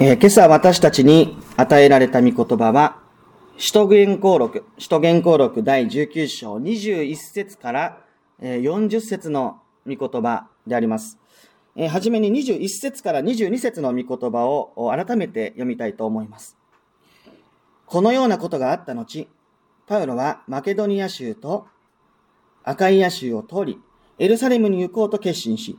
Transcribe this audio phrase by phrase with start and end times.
[0.00, 3.00] えー、今朝私たちに与えられた御言葉は、
[3.56, 7.98] 使徒言行録、使徒言行録第19章21節から
[8.40, 11.18] 40節の御言葉であります。
[11.74, 16.56] えー、はじめに21節から22節の御言葉を改めて読みたいと思います。
[17.84, 19.26] このようなことがあった後、
[19.88, 21.66] パウロはマケドニア州と
[22.62, 23.80] アカイア州を通り、
[24.20, 25.76] エルサレムに行こうと決心し、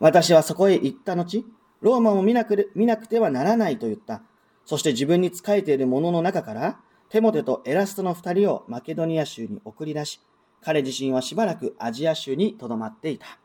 [0.00, 1.44] 私はそこへ行った後、
[1.80, 4.22] ローマを見なく見なくてはならないと言った。
[4.64, 10.20] そして自分に仕えている者のの中から、テモテとエラストの二人をマケドニア州に送り出し、
[10.60, 13.38] 彼自身はしばらくアジア州に留まっていた。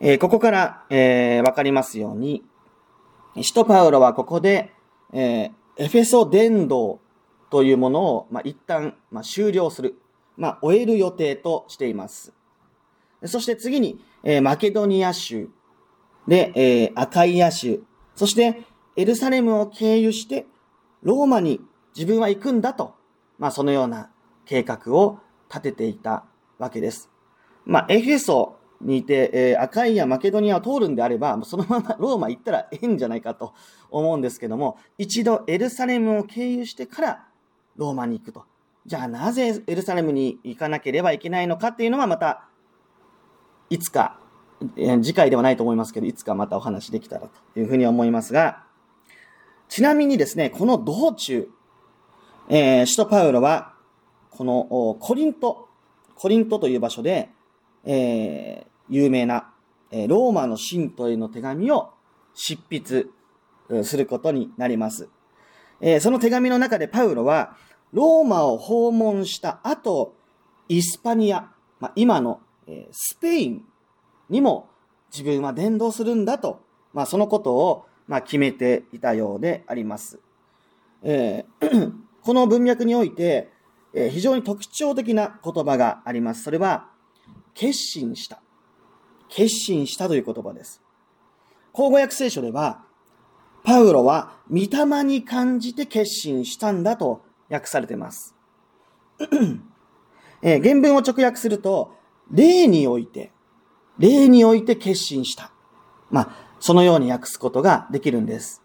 [0.00, 2.44] えー、ここから、えー、わかりますように、
[3.40, 4.72] 使徒パウロはここで、
[5.12, 7.00] えー、エフェソ伝道
[7.50, 9.94] というものを、まあ、一旦、まあ、終了する、
[10.36, 12.32] まあ、終える予定としています。
[13.24, 15.48] そして次に、えー、マケドニア州
[16.26, 17.82] で、えー、アカイア州、
[18.14, 18.62] そして
[18.96, 20.46] エルサレムを経由して、
[21.02, 21.60] ローマに
[21.96, 22.94] 自分は行くんだと、
[23.38, 24.10] まあそのような
[24.46, 26.24] 計画を立てていた
[26.58, 27.10] わけです。
[27.66, 33.54] まあエフェソにいて、えー、アカイア、マケドニアを通るんであれば、そのまま ローマ行ったらええんじゃないかと
[33.90, 37.26] 思うんですけども、一度エルサレムを経由してから
[37.76, 38.44] ローマに行くと。
[38.86, 42.48] じゃあなぜエルサレムに行かなければいけないのかっていうのはまた、
[43.70, 44.18] いつか
[45.02, 48.62] 次回ではないと思いますけど、いつかまたお話できたらというふうに思いますが、
[49.68, 51.48] ちなみにですね、この道中、
[52.48, 53.74] えー、首都パウロは、
[54.30, 55.68] このコリント、
[56.14, 57.30] コリントという場所で、
[57.84, 59.52] えー、有名な、
[59.90, 61.90] えー、ローマの信徒への手紙を
[62.34, 63.06] 執筆
[63.84, 65.08] することになります。
[65.80, 67.56] えー、その手紙の中でパウロは、
[67.92, 70.14] ローマを訪問した後、
[70.68, 73.64] イスパニア、まあ、今の、えー、スペイン
[74.28, 74.68] にも
[75.12, 76.60] 自分は伝道するんだと、
[76.92, 80.20] まあ、そのことを、まあ、決めていたようであります。
[81.02, 81.92] えー、
[82.22, 83.52] この文脈において、
[83.92, 86.42] えー、非常に特徴的な言葉があります。
[86.42, 86.88] それは、
[87.54, 88.40] 決心した。
[89.28, 90.82] 決心したという言葉です。
[91.72, 92.84] 口語訳聖書では、
[93.62, 98.34] パウロは御霊に感じて決心したんだと訳されています。
[100.42, 101.94] えー、原文を直訳すると、
[102.30, 103.32] 霊において、
[103.98, 105.50] 霊において決心した。
[106.10, 106.28] まあ、
[106.60, 108.62] そのように訳すことができるんです。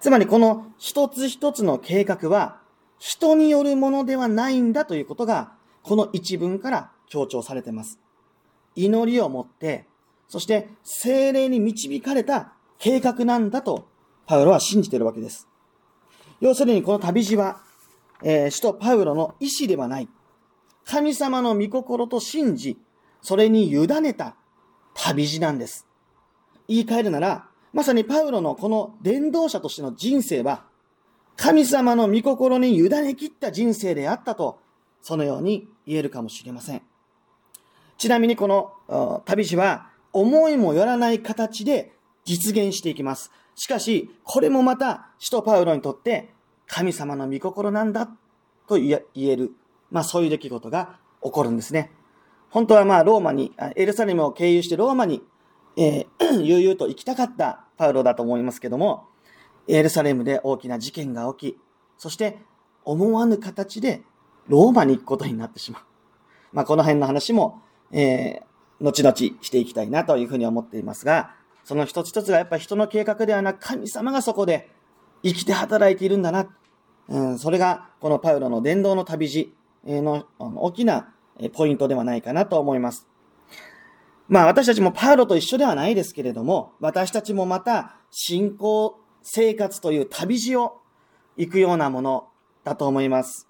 [0.00, 2.60] つまりこの一つ一つの計画は
[2.98, 8.00] 人によるものではないんだということがこの一文から強調されています。
[8.74, 9.86] 祈りを持って、
[10.28, 13.88] そして精霊に導かれた計画なんだと
[14.26, 15.46] パウロは信じているわけです。
[16.40, 17.60] 要するにこの旅路は、
[18.22, 20.08] えー、使徒パウロの意志ではない。
[20.84, 22.76] 神様の御心と信じ、
[23.22, 24.36] それに委ねた
[24.94, 25.86] 旅路なんです。
[26.68, 30.64] 言い換えるなら、まさにパウロのこの伝道者としての人生は、
[31.36, 34.58] 神様の御心に委ね切った人生であったと、
[35.00, 36.82] そのように言えるかもしれません。
[37.96, 41.94] ちなみにこの旅路は、思いもよらない形で
[42.24, 43.30] 実現していきます。
[43.54, 46.34] しかし、これもまた、使徒パウロにとって、
[46.66, 48.08] 神様の御心なんだ
[48.66, 49.52] と言える、
[49.90, 51.92] まあそういう出来事が起こるんですね。
[52.52, 55.22] 本当はまあローマに、エルサレムを経由してローマに、
[55.78, 59.08] えー、 悠々と行きたかったパウロだと思いますけども、
[59.66, 61.58] エルサレムで大きな事件が起き、
[61.96, 62.38] そして
[62.84, 64.02] 思わぬ形で
[64.48, 65.82] ローマに行くことになってしまう。
[66.52, 71.34] まあこの辺の話も、えー、後々していきたいなというふうに思っていますが、
[71.64, 74.68] その一つ一つがやっぱり人の計画ではなく神様がそこで
[75.22, 76.48] 生きて働いているんだな。
[77.08, 79.54] うん、それがこのパウロの伝道の旅路
[79.86, 81.11] の大きな
[81.52, 83.06] ポイントではないかなと思います。
[84.28, 90.80] まあ私たちもパウロと一緒ではないですけれども、私たちもまた信仰生活という旅路を
[91.36, 92.28] 行くようなもの
[92.64, 93.48] だと思います。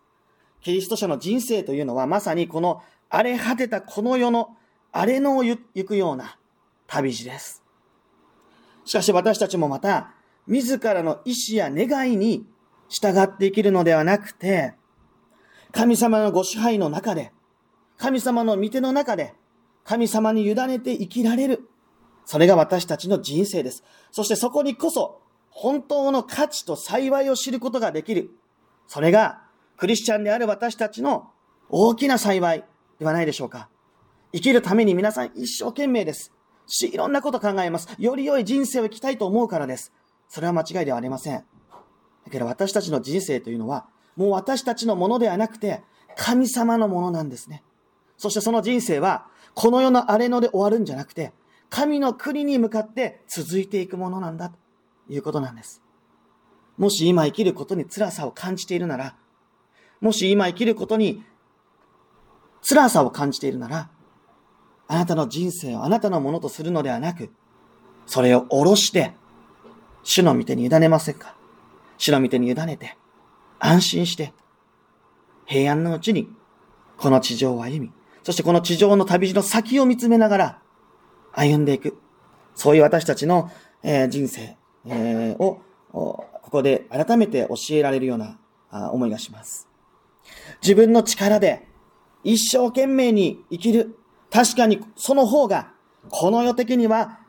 [0.61, 4.57] キリスト者の人生というのはまさにこの荒れ果てたこの世の
[4.93, 6.39] 荒れのを行くような
[6.87, 7.63] 旅路です。
[8.85, 10.13] しかし私たちもまた
[10.47, 12.47] 自らの意志や願いに
[12.89, 14.75] 従って生きるのではなくて、
[15.73, 17.33] 神様のご支配の中で
[18.03, 19.33] 神様の御手の中で、
[19.85, 21.69] 神様に委ねて生きられる。
[22.25, 23.85] それが私たちの人生です。
[24.11, 25.21] そしてそこにこそ、
[25.51, 28.31] 本当の価値と幸いを知ることができる。
[28.89, 29.45] それが、
[29.77, 31.31] クリスチャンである私たちの
[31.69, 32.65] 大きな幸い
[32.99, 33.69] ではないでしょうか。
[34.33, 36.33] 生きるために皆さん一生懸命です。
[36.67, 37.89] し、いろんなこと考えます。
[38.01, 39.93] より良い人生を生きたいと思うからです。
[40.29, 41.37] それは間違いではありません。
[41.37, 41.45] だ
[42.33, 45.85] けど私たちの人生というのは、もう私たちのものではなくて、
[46.17, 47.63] 神様のものなんですね。
[48.23, 51.33] そしてその人生は、この世の荒れ野で終わるんじゃなくて、
[51.71, 54.51] 神の国に向かって続いていくものなんだ。
[54.51, 54.57] と
[55.09, 55.83] いうことなんです。
[56.77, 59.17] もし今生きることに辛さを感じているなら、
[60.01, 61.25] もし今生きることに
[62.63, 63.91] 辛さを感じているなら、
[64.87, 67.33] あなたの人生をあなたのものとするのではなく、
[68.07, 69.15] それを下ろして、
[70.05, 71.35] 主の御手に委ねませんか？
[71.99, 72.97] 主の御手に委ねて、
[73.59, 74.33] 安心して、
[75.45, 76.29] 平安のうちに、
[76.97, 77.93] この地上を歩み、
[78.23, 80.63] そしてこの地上の旅路の先を見つめながら、
[81.33, 81.99] 歩んでいく。
[82.55, 83.51] そういう私たちの、
[83.83, 88.39] えー、人生、えー、を、ここで改めて教えられるような
[88.93, 89.69] 思いがします。
[90.63, 91.67] 自分の力で
[92.25, 93.99] 一生懸命に生きる。
[94.31, 95.73] 確かにその方が、
[96.09, 97.21] この世的には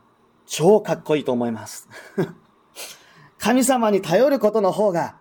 [0.46, 1.88] 超かっこいいと思います。
[3.38, 5.16] 神様に頼ることの方が、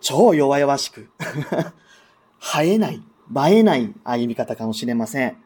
[0.00, 1.08] 超弱々しく、
[2.38, 5.36] 生えない、映えない歩み方かもしれません。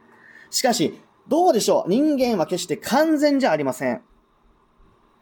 [0.50, 0.98] しかし、
[1.28, 1.90] どうでしょう？
[1.90, 4.02] 人間は決して完全じゃありません。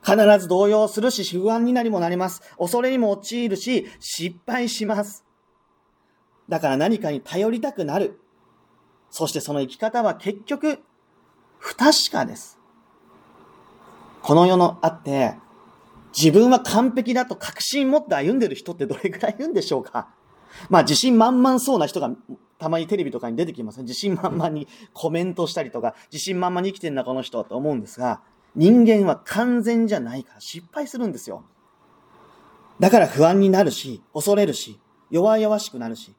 [0.05, 2.41] 必ず動揺するし、不安になりもなります。
[2.59, 5.25] 恐れにも陥るし、失敗します。
[6.49, 8.21] だから何かに頼りたくなる。
[9.11, 10.79] そしてその生き方は結局、
[11.59, 12.59] 不確かです。
[14.23, 15.35] この世のあって、
[16.17, 20.09] 自分は完璧だと確信持って歩んでる人ってどれくらいいるんでしょうか？
[20.71, 22.11] まあ自信満々そうな人が
[22.59, 23.83] たまにテレビとかに出てきますね。
[23.83, 28.21] 自信満々にコメントしたりとか、自信満々に生きてんだこの人はと思うんですが、
[28.55, 31.45] 人間は完全じゃないから失敗するんですよ。
[32.81, 34.81] だから不安になるし、恐れるし、
[35.11, 36.15] 弱々しくなるし。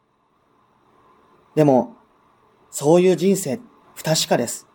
[1.56, 1.96] でも、
[2.70, 3.60] そういう人生、
[3.96, 4.68] 不確かです。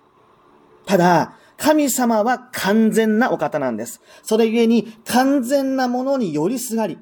[0.87, 4.00] ただ、神様は完全なお方なんです。
[4.25, 6.99] それゆえに完全なものによりすがり、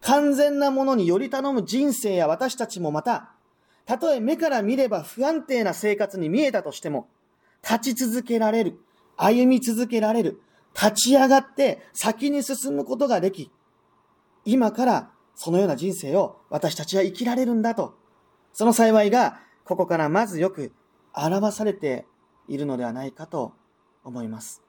[0.00, 3.32] 完全なものにより頼む人生や私たちもまた、
[3.86, 7.08] たとえ目から見れば不安定な生活に見えたとしても、
[7.62, 8.78] 立ち続けられる、
[9.16, 10.40] 歩み続けられる、
[10.74, 13.50] 立ち上がって先に進むことができ、
[14.44, 17.96] 今からそのような人生を私たちは生きられるんだと
[18.56, 20.72] その幸いが、ここからまずよく
[21.12, 22.06] 表されて
[22.48, 23.52] いるのではないかと
[24.02, 24.62] 思います。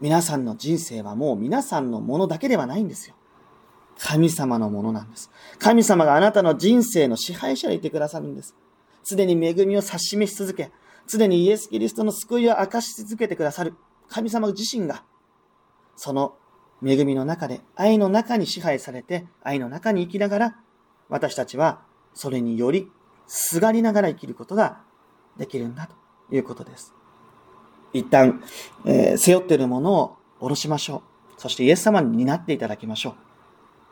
[0.00, 3.14] 皆さんの人生はもう皆さんのものだけではないんですよ。
[3.98, 5.30] 神様のものなんです。
[5.58, 8.54] 神様があなたの人生の支配者でいてくださるんです。
[9.02, 10.70] すでに恵みを指し示し続け、
[11.06, 13.74] すでにイエス・キリストの救いを明かし続けてくださる
[14.08, 15.02] 神様自身が、
[15.96, 16.36] その
[16.84, 20.56] 恵みの中で、愛の中に支配されて、愛の中に生きながら、
[21.08, 21.80] 私たちは
[22.14, 22.90] それにより
[23.26, 24.80] すがりながら生きることが
[25.36, 25.88] できるんだ
[26.28, 26.94] ということです。
[27.92, 28.42] 一旦、
[28.84, 31.02] えー、背負っているものを下ろしましょ
[31.36, 31.40] う。
[31.40, 33.27] そしてイエス様に担っていただきましょう。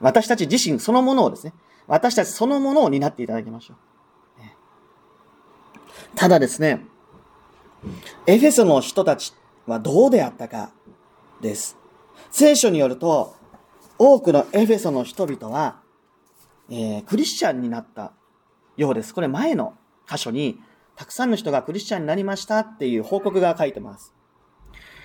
[0.00, 1.52] 私たち自身そのものをですね、
[1.86, 3.76] 私たちそのものを担っていただきましょう。
[6.14, 6.86] ただですね、
[8.26, 9.34] エフェソの人たち
[9.66, 10.70] はどうであったか
[11.40, 11.76] です。
[12.30, 13.36] 聖書によると、
[13.98, 15.80] 多くのエフェソの人々は、
[16.70, 18.12] えー、クリスチャンになった
[18.76, 19.14] ようです。
[19.14, 19.74] これ前の
[20.08, 20.60] 箇所に、
[20.96, 24.14] たくさんの人がクリスチャンになりましたっていう報告が書いてます。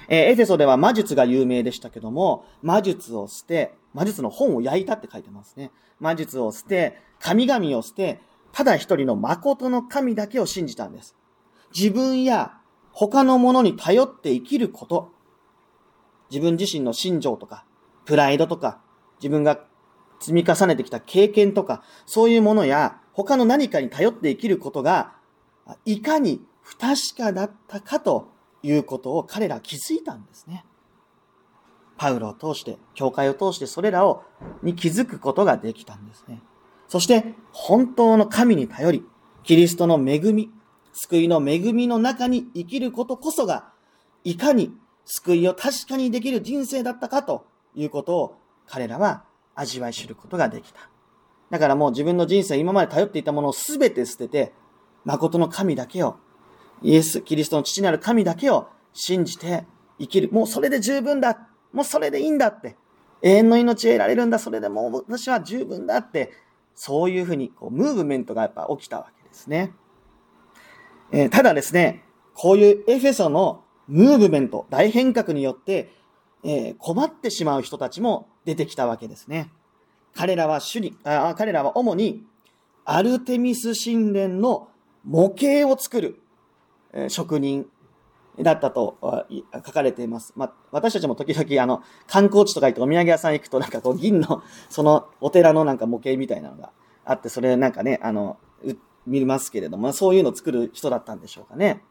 [0.07, 5.71] えー、エフェソでは魔術が有名でしたけども、魔術を捨て、魔術の本を焼いたって書いてますね。
[5.99, 8.21] 魔術を捨て、神々を捨て、
[8.51, 11.15] ただ一人の誠の神だけを信じたんです。
[11.75, 12.57] 自分や
[12.91, 15.11] 他のものに頼って生きること、
[16.29, 17.65] 自分自身の信条とか、
[18.05, 18.81] プライドとか、
[19.19, 19.59] 自分が
[20.19, 25.13] 積み重ねてきた経験とか、そういうものや、他の何かに頼って生きることが、
[25.85, 28.29] いかに不確かだったかと
[28.63, 30.65] いうことを彼ら気づいたんですね。
[32.01, 34.23] パウロを通して、教会を通してそれらを、
[34.63, 36.41] に気づくことができたんですね。
[36.87, 39.05] そして、本当の神に頼り、
[39.43, 40.49] キリストの恵み、
[40.93, 43.71] 救いの恵みの中に生きることこそが、
[44.23, 44.73] いかに
[45.05, 50.89] 救いを確かにできる人生だったかということを彼らは味わい知ることができた。
[51.51, 54.53] だからもう自分の人生、今まで頼っていたものをすべて捨てて、
[55.05, 56.15] 誠の神だけを、
[56.81, 59.65] イエス、キリストの父なる神だけを信じて
[59.99, 60.31] 生きる。
[60.31, 61.47] もうそれで十分だ。
[61.73, 62.75] もうそれでいいんだって。
[63.21, 64.39] 永遠の命得られるんだ。
[64.39, 66.31] それでもう私は十分だって。
[66.73, 69.73] そういうふうに、こう、ムーブメントがやっぱ起きたわけですね。
[71.11, 75.91] えー、ただですね、こういうエフェソのムーブメント、大変革によって、
[76.43, 79.51] えー、困ってしまう人たちも出てきたわけですね。
[80.15, 82.25] 彼らは主に、あ彼らは主に
[82.85, 84.69] アルテミス神殿の
[85.03, 86.21] 模型を作る、
[86.93, 87.67] えー、職人
[88.39, 88.97] だったと
[89.53, 90.33] 書かれています。
[90.35, 96.71] まあ、私たちも時々あの観光地とか行ってお土産屋さん行くとなんかこう銀のそのお寺のなんか模型みたいなのが
[97.05, 98.37] あって、それなんかね、あの、
[99.05, 101.83] 見ますけれども、そういうのを作る人だったんでしょうかね。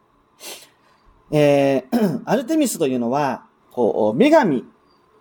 [1.33, 4.65] えー、 アルテミスというのは、こう、女神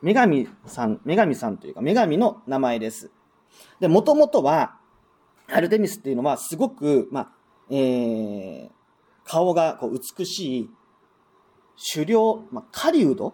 [0.01, 3.11] 女神さん、女神さんというか、女神の名前です。
[3.79, 4.77] で、もともとは、
[5.51, 7.31] アルテミスっていうのは、すごく、まあ、
[7.69, 8.69] えー、
[9.25, 10.69] 顔がこう美しい、
[11.93, 13.33] 狩猟、まあ、狩人？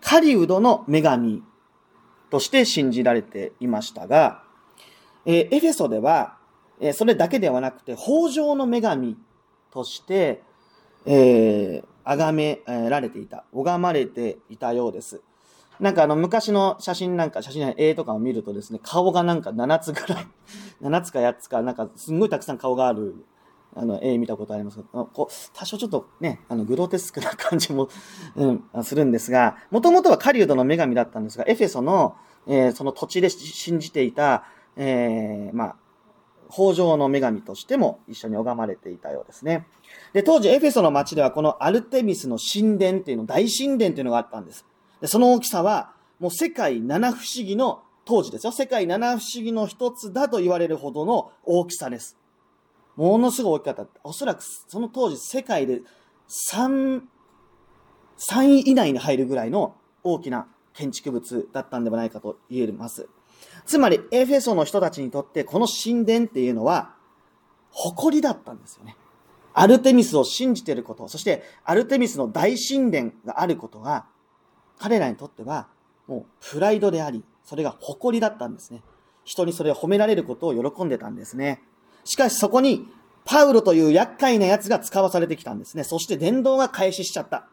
[0.00, 1.42] 狩人の女神
[2.30, 4.42] として信じられていましたが、
[5.24, 6.38] えー、エフェソでは、
[6.80, 9.16] えー、それだけではなくて、豊穣の女神
[9.70, 10.42] として、
[11.06, 15.20] えー、崇められていた、拝まれていたようです。
[15.80, 20.26] なんかあの昔の写真なんか、写真の絵とかを見るとですね、顔がなんか7つぐらい、
[20.82, 23.14] 7つか8つか、なんかすんごいたくさん顔がある、
[23.74, 27.88] あの絵見たことありますけどこう、多少ちょっとね、あのグロテスクな感じも、
[28.36, 28.46] う
[28.80, 34.44] ん、するんですが、もともとは狩人の女神だったんですが、エフェソの、えー、その土地で信じていた、
[34.76, 35.76] えー、まあ、
[36.50, 39.66] 北条の女神としても一緒に拝まれていたようですね。
[40.12, 44.66] で、当時エフェソの町ではこのアルテミスの神殿っていうの、大神殿っていうのがあったんです。
[45.00, 48.52] で、その大きさは、もう世界七不思議の、当時ですよ。
[48.52, 52.18] 世界七不思議の一つだと言われるほどの大きさです。
[52.96, 53.86] ものすごい大きかった。
[54.04, 55.82] おそらくその当時世界で
[56.50, 57.02] 3、
[58.18, 63.08] 3位以内に入るぐらいの大きな建築物だったんではないかと言えます。
[63.66, 66.94] つまり、エフェソの人たちにとってこの神殿っていうのは、
[67.70, 68.96] 誇りだったんですよね。
[69.54, 74.06] アルテミスを信じていること、そしてアルテミスの大神殿があることが、
[74.78, 75.68] 彼らにとっては
[76.06, 78.82] もうプライドであり、それが誇りだったんですね。
[79.24, 81.62] 人にそれを褒められることを喜んでたんですね。
[82.04, 82.88] しかしそこに、
[83.24, 85.84] パウロという厄介な奴が使わされてきたんですね。
[85.84, 87.48] そして伝道が開始しちゃった。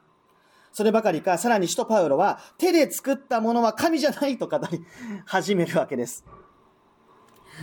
[0.72, 4.80] そればかりか、さらに使徒パウロは、手で作ったものは神じゃないと語り
[5.26, 6.24] 始めるわけです。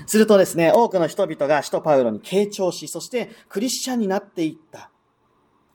[0.06, 4.90] するとですね、多くの人々が使徒パウロに傾聴し、そしてクリスチャンになっていった。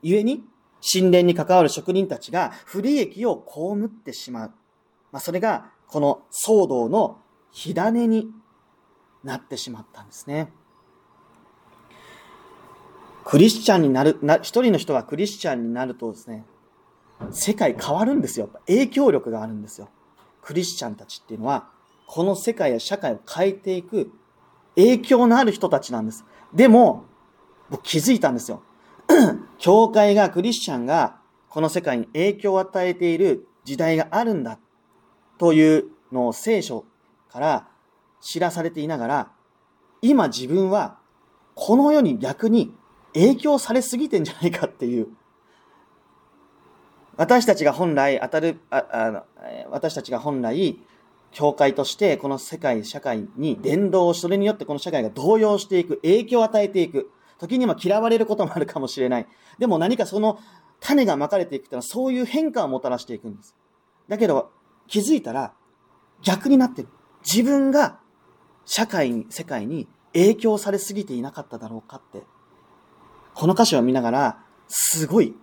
[0.02, 0.44] 故に、
[0.92, 4.52] 神殿に関わる職人たちが不利益を被ってしまう。
[5.10, 8.28] まあ、それが、この騒動の火種に
[9.22, 10.52] なってしまったんですね。
[13.24, 16.44] クリスチャンになる、な、一人の人がクリスチャンになるとですね、
[17.30, 18.50] 世界変わるんですよ。
[18.66, 19.88] 影響力があるんですよ。
[20.40, 21.68] クリスチャンたちっていうのは、
[22.06, 24.10] この世界や社会を変えていく
[24.74, 26.24] 影響のある人たちなんです。
[26.52, 27.04] でも、
[27.70, 28.62] 僕気づいたんですよ。
[29.58, 34.58] 教会が、クリスチャンが、この世界に影響を与えている時代があるんだ、
[35.38, 36.84] というのを聖書
[37.30, 37.68] から
[38.20, 39.32] 知らされていながら、
[40.00, 40.98] 今自分は、
[41.54, 42.74] この世に逆に
[43.14, 45.08] 影響されすぎてんじゃないかっていう
[47.16, 49.24] 私たちが本来当たる、ああ
[49.70, 50.78] 私たちが本来、
[51.30, 57.10] 教会としてこの世界、社会に伝道をそれによってこの社会が動揺していく、影響を与えていく。
[57.38, 59.26] 時には嫌われることもあるかもしれない。
[59.58, 60.38] でも何かその
[60.80, 63.56] 種がまかれていくというのはそういう変化をもたらしていくんです。
[64.08, 64.50] だけど
[64.86, 65.52] 気づいたら
[66.22, 66.88] 逆になってる。
[67.24, 67.98] 自分が
[68.64, 72.22] 社会に、世界に影響されすぎていなかっただろうかって。
[73.34, 75.34] この歌詞を見ながら、すごい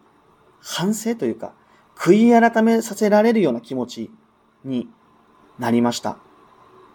[0.62, 1.54] 反省というか、
[1.96, 4.12] 悔い改めさせられるような気持ち
[4.64, 4.90] に
[5.58, 6.18] なりました。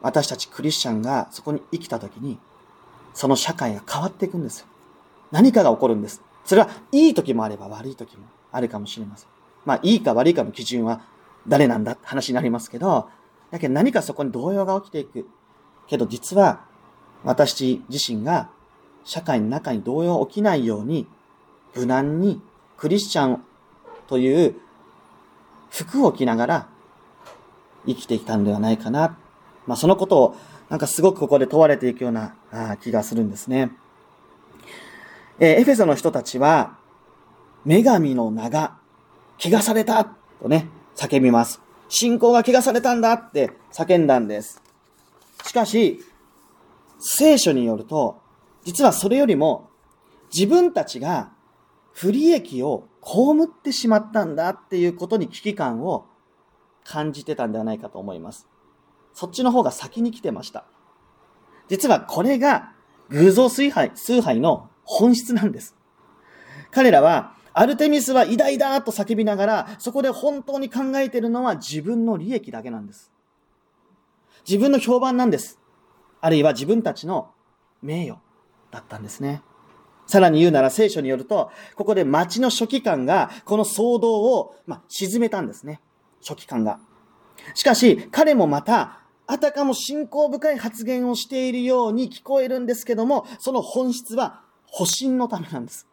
[0.03, 2.39] 私たちクリスチャンがそこに生きた時に、
[3.13, 4.67] その社会が変わっていくんですよ。
[5.31, 6.23] 何かが起こるんです。
[6.45, 9.29] それはいい時もあれば悪い時もあるかもしれません。
[9.65, 11.01] まあ、いいか悪いかの基準は
[11.49, 13.09] 誰なんだって話になりますけど、
[13.51, 15.27] だけど何かそこに動揺が起きていく。
[15.87, 16.65] けど実は
[17.25, 18.51] 私自身が
[19.05, 21.07] 社会の中に動揺起きないように
[21.75, 22.41] 無難に
[22.77, 23.45] クリスチャン
[24.07, 24.57] という
[25.71, 26.69] 服を着ながら
[27.87, 29.17] 生きてきたんではないかな。
[29.67, 30.37] まあ、そのことを
[30.69, 32.35] なんかすごくここで問われていくような
[32.81, 33.73] 気がするんですね。
[35.39, 36.79] えー、エフェソの人たちは、
[37.65, 38.77] 女神の名が
[39.39, 40.05] 汚された
[40.41, 41.61] とね、叫びます。
[41.89, 44.63] 信仰が汚されたんだって叫んだんです。
[45.45, 46.01] しかし、
[46.99, 48.21] 聖書によると、
[48.65, 49.71] 実はそれよりも
[50.33, 51.31] 自分たちが
[51.93, 53.13] 不利益を被
[53.45, 56.07] ってしまったんだっていうことに危機感を
[56.83, 58.49] 感じてたんではないかと思います。
[59.13, 60.65] そっちの方が先に来てました。
[61.69, 62.73] 実はこれが
[63.11, 65.77] 偶像崇拝、崇拝の本質なんです。
[66.71, 73.13] 彼らはアルテミスは偉大だと叫びながら、そこで本当に考えているのは自分の利益だけなんです。
[74.47, 75.61] 自分の評判なんです。
[76.21, 77.31] あるいは自分たちの
[77.81, 78.19] 名誉
[78.75, 79.43] だったんですね。
[80.07, 85.81] さらに言うなら聖書によると、ここで町の書記官がこの騒動を、まあ、沈めたんですね。
[86.21, 86.79] 書記官が。
[87.55, 95.89] しかし、彼もまた、あたかも信仰深い発言をしているように聞こえるんですけども、その本質は保身のためなんです。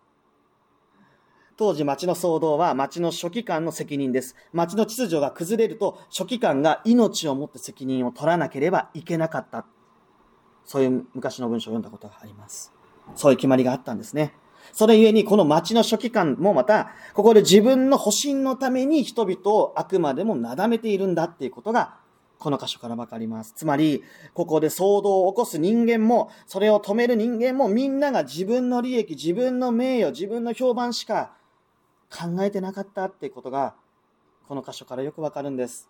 [1.55, 4.35] 当時町の騒動は町の書記官の責任です。
[4.51, 9.65] 町の秩序が崩れると書記官が命をもって責任を取らなければいけなかった。
[10.65, 12.71] そういう昔の文章を読んだことがあります。
[13.15, 14.33] そういう決まりがあったんですね。
[14.73, 21.95] それゆえに、この町の書記官もまた、ここで自分の保身のために人々をあくまでもなだめているんだっていうことが、
[22.39, 23.53] この箇所からわかります。
[23.55, 24.03] つまり、
[24.33, 31.33] ここで騒動を起こす人間も、それを止める人間も、みんなが自分の利益、自分の名誉、自分の評判しか
[32.09, 33.75] 考えてなかったっていうことが、
[34.47, 35.89] この箇所からよくわかるんです。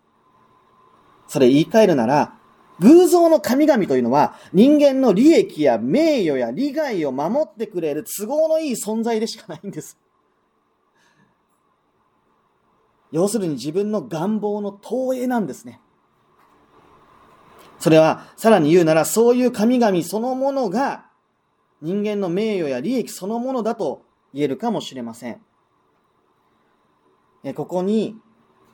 [1.26, 2.34] それ言い換えるなら、
[2.82, 9.96] 偶像の神々というのは人間の利益や名誉や利害を守ってくれる都合のいい存在でしかないんです。
[13.12, 15.80] 要するに自分の願望の投影なんですね。
[17.78, 21.06] それは、さらに言うなら、そういう神々そのものが
[21.80, 25.40] 人間の名誉や利益そのものだと言えるかもしれません。
[27.54, 28.16] ここに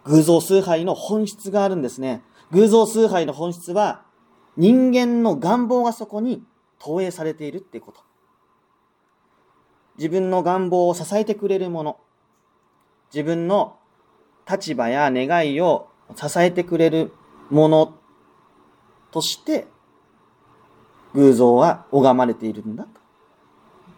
[0.04, 2.22] 偶像崇拝の本質があるんですね。
[2.50, 4.02] 偶像崇拝の本質は
[4.56, 6.42] 人間の願望がそこに
[6.78, 8.00] 投影されているっていうこと。
[9.98, 12.00] 自分の願望を支えてくれるもの。
[13.12, 13.76] 自分の
[14.48, 17.12] 立場や願いを支えてくれる
[17.50, 17.94] もの
[19.10, 19.66] として
[21.14, 22.86] 偶像は拝まれているんだ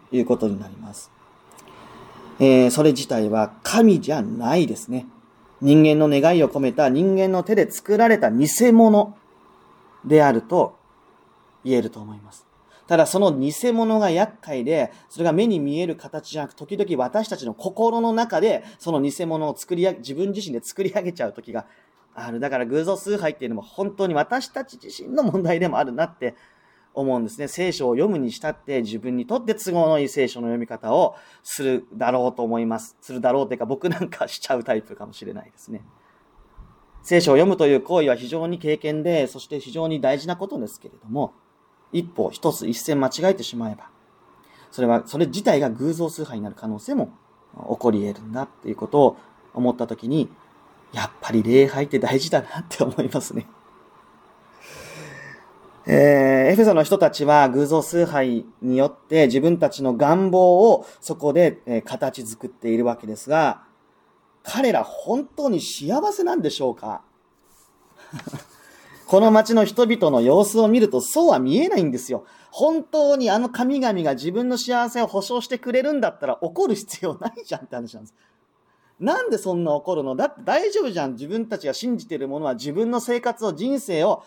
[0.09, 1.11] ということになります。
[2.39, 5.05] えー、それ自体は神じゃないですね。
[5.61, 9.15] 人間の願いを込めた人間の手で作られた偽物
[10.03, 10.77] であると
[11.63, 12.47] 言えると思います。
[12.87, 21.67] ただその偽物が厄介で、それが目に見える形じゃなく、時々私たちの心の中で、その偽物を作り上げ、自分自身で作り上げちゃう時が
[22.13, 22.39] ある。
[22.39, 26.35] だから偶像崇拝っていうのも本当に私たち自身の問題でもあるなって
[26.93, 27.47] 思うんですね。
[27.47, 32.97] 聖書を読むにしたって自分にとって都合のいい聖書の読み方をするだろうと思います。
[33.01, 35.81] するだろうというか僕なんかしちゃうタイプかもしれないですね。
[37.03, 41.33] 聖書を読むという行為は非常に経験で、そして非常に大事なことですけれども、
[41.91, 43.89] 一歩一つ一線間違えてしまえば、
[44.71, 47.11] それは、それ自体が偶像崇拝になる可能性も
[47.55, 49.17] 起こり得るんだっていうことを
[49.53, 50.29] 思ったときに、
[50.93, 53.47] やっぱり礼拝って大事だなって思いますね。
[55.93, 63.63] えー、エフェソの人たちは偶像崇拝によって自分たちの願望をそこで、えー、形作っているわけですが、
[64.41, 67.01] 彼ら本当に幸せなんでしょうか？
[69.05, 72.23] この街の人々の様子を見るとそうは見えないんですよ。
[72.51, 78.15] 本当にあの神々が自分の幸せを保証してくれるんだったら怒る必要ないじゃんって話なんです。
[78.97, 80.15] なんでそんな怒るの？
[80.15, 81.13] だって大丈夫じゃん。
[81.13, 84.23] 自分たちが信じてるものは自分の生活を、人生を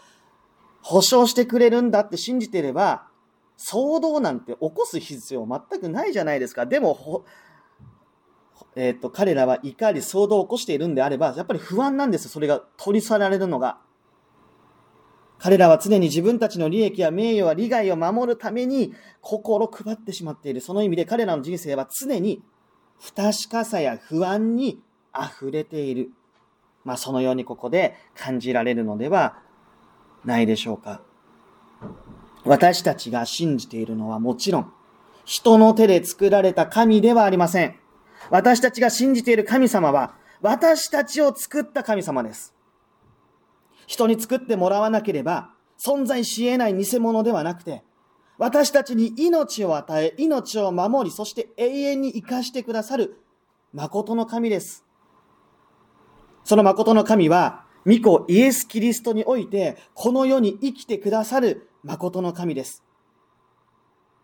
[0.85, 3.09] 保証してくれるんだって信じてれば、
[3.57, 6.67] 騒動なんて起こす必要全くないじゃないですか。
[6.67, 7.25] でも、
[8.77, 12.29] えっ、ー、と、彼らは怒り、騒動を起こしているんであれば、やっぱり不安なんです。
[12.29, 13.79] それが取り去られるのが。
[15.39, 20.61] 彼らは常に自分たちの利益や名誉や利害を守るために心配ってしまっている。
[20.61, 22.43] その意味で彼らの人生は常に
[23.01, 24.83] 不確かさや不安に
[25.15, 26.11] 溢れている。
[26.85, 29.39] まあそのようにここで感じられるのでは
[30.25, 31.01] ないでしょうか。
[32.45, 34.73] 私たちが信じているのはもちろん
[35.25, 37.77] 人の手で作られた神ではありません。
[38.31, 42.55] 私たちが信じている神様は、私たちを作った神様です。
[43.87, 47.83] 人に作ってもらわなければ、存在し得ない偽物ではなくて、
[48.37, 53.19] 私たちに命を与え、命を守り、そして永遠に生かしてくださる、
[53.73, 54.85] 誠の神です。
[56.45, 62.83] その誠の神は、御子イエス・キリストにおいて、この世に生きてくださる誠の神です。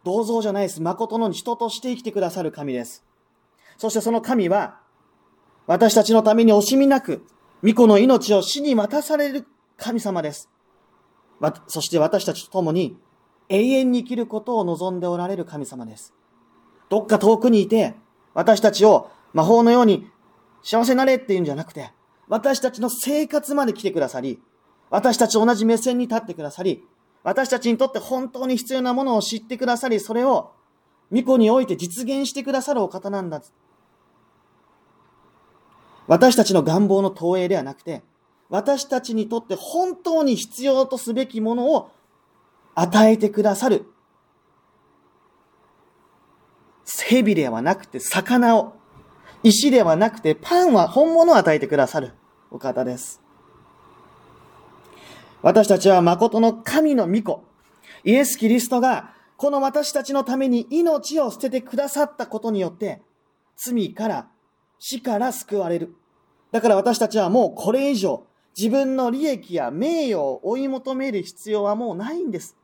[0.04, 0.80] 銅像じゃないです。
[0.80, 3.04] 誠の人として生きてくださる神です。
[3.76, 4.80] そしてその神は、
[5.66, 7.24] 私たちのために惜しみなく、
[7.62, 9.46] 御子の命を死に渡される
[9.76, 10.48] 神様です。
[11.66, 12.98] そして私たちと共に
[13.48, 16.14] 永遠に生きることを望んでおられる神様です。
[16.88, 17.94] どっか遠くにいて、
[18.32, 20.10] 私たちを魔法のように
[20.62, 21.92] 幸せになれって言うんじゃなくて、
[22.30, 24.40] 私たちの生活まで来てくださり、
[24.88, 26.84] 私たち同じ目線に立ってくださり、
[27.24, 30.52] 私たちにとって本当に必要なものを知ってくださり、それを
[31.12, 33.42] 御子において実現してくださるお方なんだ。
[36.06, 38.02] 私たちの願望の投影ではなくて、
[38.48, 41.90] 私たちにとって本当に必要とすべきものを
[42.76, 43.86] 与えてくださる。
[47.08, 48.74] 蛇ではなくて魚を、
[49.42, 52.12] 石ではなくてパンは本物を与えてくださる
[52.50, 53.20] お方です。
[55.42, 57.44] 私たちは誠の神の御子、
[58.04, 63.00] イエス・キリストがこの私たちのために命を捨ててくださったことによって、
[63.56, 64.28] 罪から
[64.78, 65.94] 死から救われる。
[66.52, 72.56] だから私たちはもうこれ以上自分の利益や名誉を追い求める必要はもうないんです。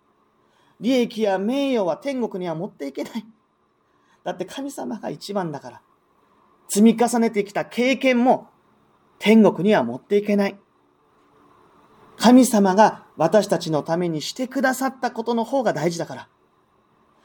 [0.80, 3.24] 利益や名誉は天国には持っていけない。
[4.24, 5.80] だって神様が一番だから。
[6.68, 8.48] 積み重ねてきた経験も
[9.18, 10.58] 天国には持っていけない。
[12.16, 16.28] 神様が私たちのためにしてくださったことの方が大事だから。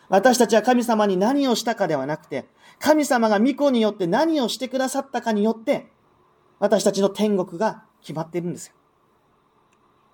[0.09, 2.49] 私たちは神様に何をしたかではなくて、
[2.79, 5.87] 神様が御子によって何をしてくださったかによって、
[6.59, 8.73] 私たちの天国が決まっているんですよ。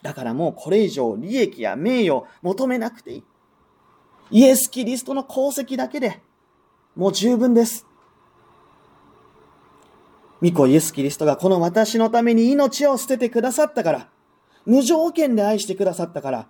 [0.04, 3.24] だからもうこれ以上利益や名誉を求めなくていい。
[4.30, 6.22] イエス・キリストの功績だけで
[6.96, 7.86] もう十分です。
[10.42, 14.10] 御子イエス・キリストがこの私のために命を捨ててくださったから、
[14.66, 16.48] 無条件で愛してくださったから、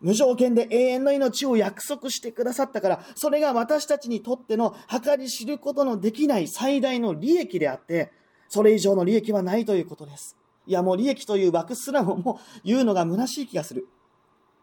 [0.00, 8.12] 無条件で永遠の命を約束してくださったから、それが私たちにとっての計り知ることのできない最大の利益であって、
[8.48, 10.36] それ以上の利益はないということです。
[10.66, 13.88] いや、もう利益という枠すらももう言うのが虚しい気がする。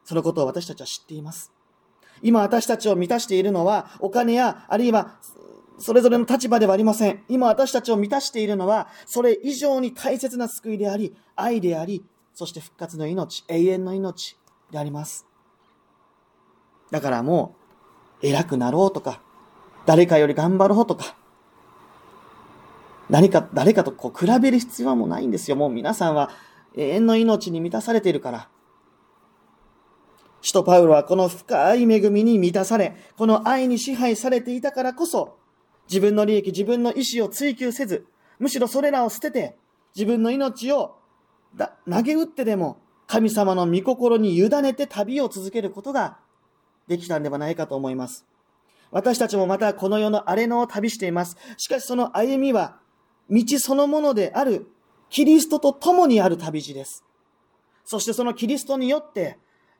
[0.05, 1.51] そのことを私たちは知っています。
[2.21, 5.19] 今私たちを満たしているのは、お金や、あるいは、
[5.77, 7.23] それぞれの立場ではありません。
[7.27, 14.37] 今私たちを満たしているのは、それ以上に大切な救いであり、愛であり、そして復活の命、永遠の命
[14.71, 15.25] であります。
[16.91, 17.55] だからも
[18.21, 19.21] う、偉くなろうとか、
[19.85, 21.15] 誰かより頑張ろうとか、
[23.09, 25.55] 何か、誰かとこう比べる必要はもうないんですよ。
[25.55, 26.31] もう皆さんは
[26.75, 28.49] 永遠の命に満たされているから。
[30.41, 35.37] 使徒パウロはこの深い恵みに満たされ、この愛に支配されていたからこそ、
[35.87, 38.05] 自分の利益、自分の意志を追求せず、
[38.39, 39.57] むしろそれらを捨てて、
[39.95, 40.97] 自分の命を
[41.89, 46.17] 投げ打ってでも、神様の御心に委ねて旅を続けることが
[46.87, 48.25] できたんではないかと思います。
[48.91, 51.37] 私たちもまたこの世の荒れ野を旅しています。
[51.57, 52.79] しかしその歩みは、
[53.29, 54.67] 道そのものである
[55.09, 57.03] キリストと共にある旅路です。
[57.83, 59.37] そしてそのキリストによって、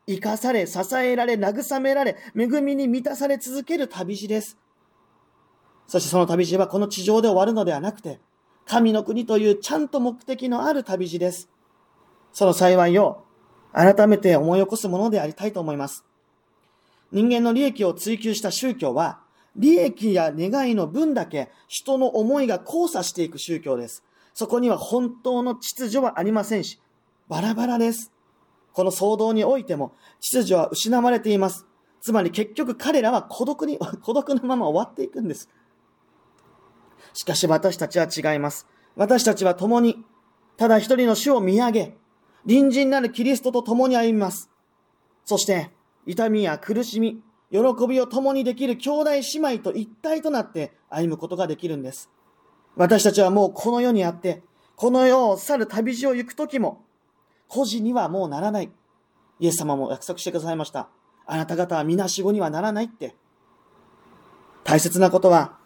[0.08, 4.58] 生かされ、支えられ、慰められ、恵みに満たされ続ける旅路です。
[5.88, 8.19] そしてその旅路はこの地上で終わるのではなくて、
[8.65, 11.50] 神の国というちゃんと目的のある旅路です。
[12.34, 13.24] その幸いを
[13.71, 16.04] 改めて思い起こすものでありたいと思います。
[17.12, 19.19] 人間の利益を追求した宗教は、
[19.56, 24.04] 利益や願いの分だけ人の思いが交差していく宗教です。
[24.34, 26.82] そこには本当の秩序はありませんし、
[27.30, 28.12] バラバラです。
[28.74, 31.65] この騒動においても秩序は失われています。
[32.02, 35.50] つまり結局彼らは孤独に、孤独のまま終わっていくんです。
[37.15, 38.67] しかし私たちは違います。
[38.95, 40.04] 私たちは共に、
[40.58, 41.97] ただ一人の主を見上げ、
[42.47, 44.51] 隣人なるキリストと共に歩みます。
[45.23, 45.71] そして、
[46.06, 52.10] 痛みや苦しみ、喜びを共にできる兄弟姉妹と一体となって歩むことができるんです。
[52.75, 54.43] 私たちはもうこの世にあって、
[54.75, 56.84] この世を去る旅路を行くときも、
[57.47, 58.69] 孤児にはもうならない。
[59.39, 60.89] イエス様も約束してくださいました。
[61.25, 63.15] あなた方は皆死後にはならないって。
[64.65, 65.58] 大切なことは、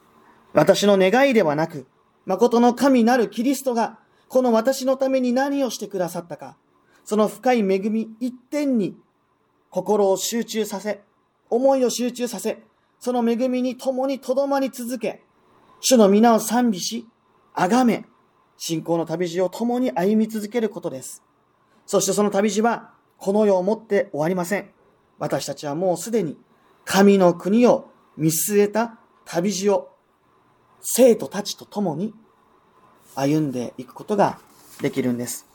[0.54, 1.86] 私の願いではなく、
[2.26, 6.58] 誠の神なるキリストが、この私のために何をしてくださったか、
[7.04, 8.96] その深い恵み一点に
[9.70, 11.02] 心を集中させ、
[11.50, 12.64] 思いを集中させ、
[13.00, 15.24] その恵みに共に留まり続け、
[15.80, 17.08] 主の皆を賛美し、
[17.54, 18.06] 崇め、
[18.58, 21.24] 信仰の旅路を共に歩み続けることです。
[21.86, 24.70] そしてその旅路は、この世をもって終わりません。
[25.18, 26.38] 私たちはもうすでに、
[26.86, 29.90] 神の国を見据えた旅路を、
[30.82, 32.14] 生徒たちと共に
[33.16, 34.40] 歩んでいくことが
[34.82, 35.46] できるんです。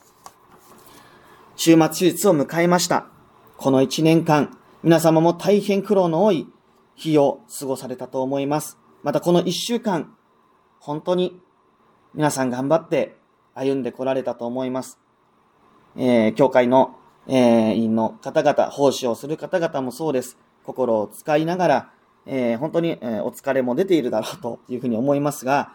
[1.56, 3.06] 週末手術を迎えました。
[3.56, 6.46] この一年間、皆様も大変苦労の多い
[6.94, 8.76] 日を過ごされたと思います。
[9.02, 10.14] またこの一週間、
[10.78, 11.40] 本当に
[12.12, 13.16] 皆さん頑張って
[13.54, 14.98] 歩んでこられたと思います。
[15.96, 20.36] えー、教会の、えー、員の方々、奉仕をする方々もそうです。
[20.64, 21.90] 心を使いながら、
[22.26, 25.74] えー、本当に、え、お疲れも出ているだろうというふうに思いますが、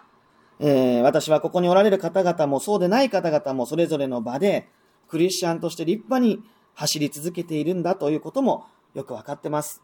[0.60, 4.68] えー、私はここにおられる方々もそうでない方々もそれぞれの場で
[5.08, 9.82] クリスチャンとして立派に走り続けているんだということもよくわかってます。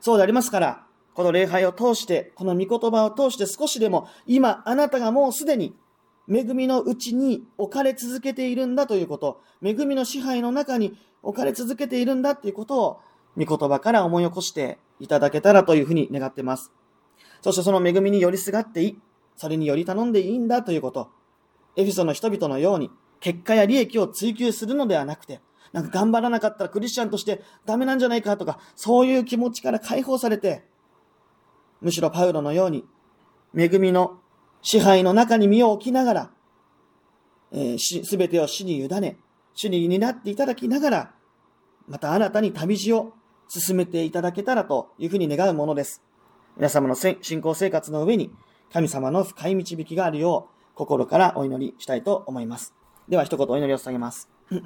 [0.00, 0.84] そうでありますから、
[1.14, 5.74] この礼拝を通して、この御言葉を通して少しでも、今あなたがもうすでに
[6.30, 13.00] 恵みのうちに置かれ続けているんだということ、恵みの支配の中に置かれ続けているんだということを、
[13.36, 16.72] 御言葉から思い起こしていただけたらというふうに願ってます。
[17.40, 18.98] そしてその恵みに寄りすがっていい、
[19.36, 21.10] それにより頼んでいいんだということ、
[21.76, 25.40] エフィソの人々のように、結果や利益を追求するのではなくて、
[25.72, 30.64] なんか頑張らなかったらクリスチャンとしてダメなんじゃないかとか、そういう気持ちから解放されて、
[31.80, 32.84] むしろパウロのように、
[33.56, 34.18] 恵みの
[34.62, 36.30] 支配の中に身を置きながら、
[37.52, 39.18] えー、べてを死に委ね、
[39.54, 41.14] 主に担っていただきながら、
[41.86, 43.14] また新たに旅路を
[43.48, 46.02] 進めていただけたらというふうに願うものです。
[46.56, 48.30] 皆様の信仰生活の上に
[48.72, 52.74] 神様の深い導きがあるよう心からお祈りしたいと思います。
[53.08, 54.28] では一言お祈りを捧げます。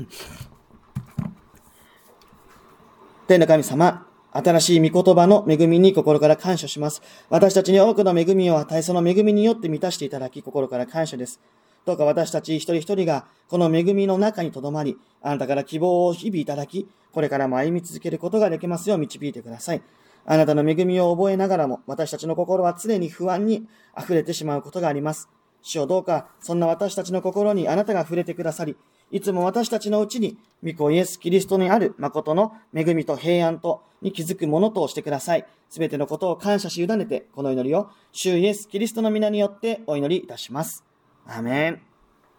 [3.28, 7.02] 天の神様、新しい御言葉の恵みに心から感謝します。
[7.28, 11.40] 私たちに多くの恵みを与え、その恵みによって満たしていただき、心から感謝です。
[11.84, 19.82] どうか私たち一人一人が、この恵みの中に留まり、あなたから希望を日々いただき、これからも歩み続けることができますよう導いてください。
[20.24, 23.66] あなたの恵みを覚えながらも、私たちの心は常に不安に
[23.98, 25.28] 溢れてしまうことがあります。
[25.62, 28.76] 主よどうか、そんな私たちの心にあなたが触れてくださり、
[29.10, 35.44] いつも私たちのうちに、御子イエス・キリストにある誠の恵みと平安とに気づくものとしてください。
[35.68, 40.91] すべてのことを感謝し委ねて、この祈りを、主イエス・キリストの皆によってお祈りいたします。
[41.26, 41.91] アメン。